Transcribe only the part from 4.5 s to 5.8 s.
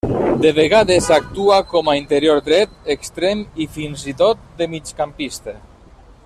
de migcampista.